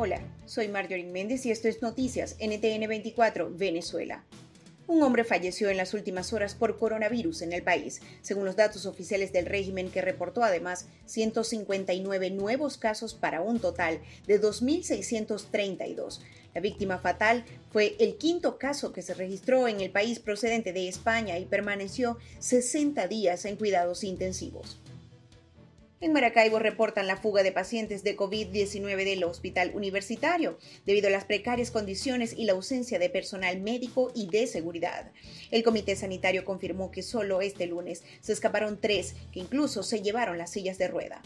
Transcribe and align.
Hola, 0.00 0.20
soy 0.46 0.68
Marjorie 0.68 1.10
Méndez 1.10 1.44
y 1.44 1.50
esto 1.50 1.66
es 1.66 1.82
Noticias 1.82 2.36
NTN 2.38 2.86
24 2.86 3.50
Venezuela. 3.52 4.22
Un 4.86 5.02
hombre 5.02 5.24
falleció 5.24 5.70
en 5.70 5.76
las 5.76 5.92
últimas 5.92 6.32
horas 6.32 6.54
por 6.54 6.78
coronavirus 6.78 7.42
en 7.42 7.52
el 7.52 7.64
país, 7.64 8.00
según 8.22 8.44
los 8.44 8.54
datos 8.54 8.86
oficiales 8.86 9.32
del 9.32 9.46
régimen 9.46 9.90
que 9.90 10.00
reportó 10.00 10.44
además 10.44 10.86
159 11.06 12.30
nuevos 12.30 12.78
casos 12.78 13.14
para 13.14 13.40
un 13.40 13.58
total 13.58 13.98
de 14.28 14.40
2.632. 14.40 16.20
La 16.54 16.60
víctima 16.60 16.98
fatal 16.98 17.44
fue 17.72 17.96
el 17.98 18.18
quinto 18.18 18.56
caso 18.56 18.92
que 18.92 19.02
se 19.02 19.14
registró 19.14 19.66
en 19.66 19.80
el 19.80 19.90
país 19.90 20.20
procedente 20.20 20.72
de 20.72 20.86
España 20.86 21.40
y 21.40 21.44
permaneció 21.44 22.18
60 22.38 23.08
días 23.08 23.44
en 23.46 23.56
cuidados 23.56 24.04
intensivos. 24.04 24.78
En 26.00 26.12
Maracaibo 26.12 26.60
reportan 26.60 27.08
la 27.08 27.16
fuga 27.16 27.42
de 27.42 27.50
pacientes 27.50 28.04
de 28.04 28.16
COVID-19 28.16 29.04
del 29.04 29.24
hospital 29.24 29.72
universitario 29.74 30.56
debido 30.86 31.08
a 31.08 31.10
las 31.10 31.24
precarias 31.24 31.72
condiciones 31.72 32.34
y 32.36 32.44
la 32.44 32.52
ausencia 32.52 33.00
de 33.00 33.10
personal 33.10 33.60
médico 33.60 34.12
y 34.14 34.28
de 34.28 34.46
seguridad. 34.46 35.10
El 35.50 35.64
comité 35.64 35.96
sanitario 35.96 36.44
confirmó 36.44 36.92
que 36.92 37.02
solo 37.02 37.40
este 37.40 37.66
lunes 37.66 38.04
se 38.20 38.32
escaparon 38.32 38.80
tres, 38.80 39.16
que 39.32 39.40
incluso 39.40 39.82
se 39.82 40.00
llevaron 40.00 40.38
las 40.38 40.52
sillas 40.52 40.78
de 40.78 40.86
rueda. 40.86 41.20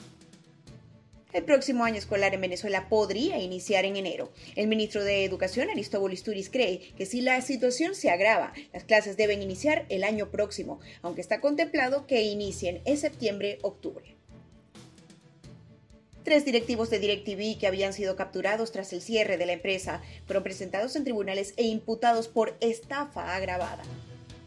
El 1.35 1.45
próximo 1.45 1.85
año 1.85 1.99
escolar 1.99 2.33
en 2.33 2.41
Venezuela 2.41 2.89
podría 2.89 3.39
iniciar 3.39 3.85
en 3.85 3.97
enero. 3.97 4.33
El 4.57 4.69
ministro 4.69 5.05
de 5.05 5.27
Educación, 5.27 5.69
Aristóbulo 5.69 6.15
Isturiz, 6.15 6.49
cree 6.49 6.81
que 6.97 7.05
si 7.05 7.21
la 7.21 7.39
situación 7.43 7.95
se 7.95 8.09
agrava, 8.09 8.55
las 8.73 8.85
clases 8.85 9.19
deben 9.19 9.43
iniciar 9.43 9.85
el 9.91 10.03
año 10.03 10.31
próximo, 10.31 10.81
aunque 11.03 11.21
está 11.21 11.43
contemplado 11.43 12.07
que 12.07 12.23
inicien 12.23 12.81
en 12.87 12.97
septiembre-octubre. 12.97 14.12
Tres 16.25 16.45
directivos 16.45 16.89
de 16.89 17.01
DirecTV 17.01 17.59
que 17.59 17.67
habían 17.67 17.93
sido 17.93 18.15
capturados 18.15 18.71
tras 18.71 18.93
el 18.93 19.03
cierre 19.03 19.39
de 19.39 19.47
la 19.47 19.55
empresa 19.55 20.03
fueron 20.25 20.45
presentados 20.45 20.95
en 20.95 21.03
tribunales 21.03 21.53
e 21.57 21.65
imputados 21.65 22.29
por 22.29 22.57
estafa 22.61 23.35
agravada. 23.35 23.83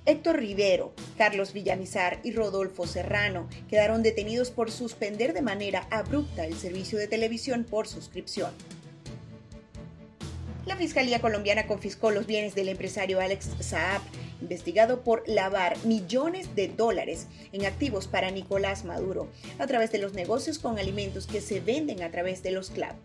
Héctor 0.06 0.38
Rivero, 0.38 0.94
Carlos 1.18 1.52
Villamizar 1.52 2.20
y 2.24 2.32
Rodolfo 2.32 2.88
Serrano 2.88 3.50
quedaron 3.68 4.04
detenidos 4.04 4.52
por 4.52 4.72
suspender 4.72 5.34
de 5.34 5.42
manera 5.42 5.88
abrupta 5.90 6.46
el 6.46 6.56
servicio 6.56 6.98
de 6.98 7.08
televisión 7.08 7.66
por 7.66 7.88
suscripción. 7.88 8.52
La 10.66 10.78
Fiscalía 10.78 11.20
colombiana 11.20 11.68
confiscó 11.68 12.12
los 12.12 12.26
bienes 12.26 12.56
del 12.56 12.70
empresario 12.70 13.20
Alex 13.20 13.50
Saab 13.60 14.02
investigado 14.46 15.02
por 15.02 15.28
lavar 15.28 15.76
millones 15.86 16.56
de 16.56 16.68
dólares 16.68 17.26
en 17.52 17.66
activos 17.66 18.08
para 18.08 18.30
Nicolás 18.30 18.86
Maduro 18.86 19.28
a 19.58 19.66
través 19.66 19.92
de 19.92 19.98
los 19.98 20.14
negocios 20.14 20.60
con 20.60 20.78
alimentos 20.78 21.26
que 21.26 21.42
se 21.42 21.60
venden 21.60 22.04
a 22.04 22.12
través 22.12 22.44
de 22.44 22.52
los 22.52 22.70
CLAP. 22.70 22.96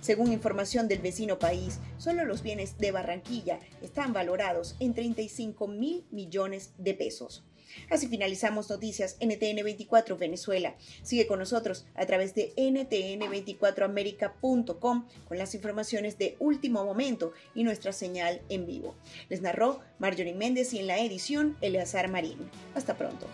Según 0.00 0.32
información 0.32 0.88
del 0.88 1.00
vecino 1.00 1.38
país, 1.38 1.80
solo 1.98 2.24
los 2.24 2.42
bienes 2.42 2.78
de 2.78 2.92
Barranquilla 2.92 3.58
están 3.82 4.14
valorados 4.14 4.74
en 4.80 4.94
35 4.94 5.68
mil 5.68 6.06
millones 6.10 6.70
de 6.78 6.94
pesos. 6.94 7.44
Así 7.90 8.08
finalizamos 8.08 8.70
noticias 8.70 9.18
NTN 9.20 9.62
24 9.64 10.16
Venezuela. 10.16 10.76
Sigue 11.02 11.26
con 11.26 11.38
nosotros 11.38 11.84
a 11.94 12.06
través 12.06 12.34
de 12.34 12.54
ntn24america.com 12.56 15.08
con 15.26 15.38
las 15.38 15.54
informaciones 15.54 16.18
de 16.18 16.36
último 16.38 16.84
momento 16.84 17.32
y 17.54 17.64
nuestra 17.64 17.92
señal 17.92 18.42
en 18.48 18.66
vivo. 18.66 18.94
Les 19.28 19.40
narró 19.40 19.80
Marjorie 19.98 20.34
Méndez 20.34 20.72
y 20.74 20.80
en 20.80 20.86
la 20.86 20.98
edición 20.98 21.56
Eleazar 21.60 22.08
Marín. 22.08 22.38
Hasta 22.74 22.96
pronto. 22.96 23.26